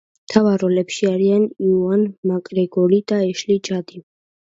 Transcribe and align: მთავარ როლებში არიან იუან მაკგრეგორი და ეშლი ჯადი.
მთავარ 0.27 0.63
როლებში 0.65 1.09
არიან 1.09 1.45
იუან 1.67 2.03
მაკგრეგორი 2.33 3.03
და 3.15 3.25
ეშლი 3.31 3.63
ჯადი. 3.73 4.07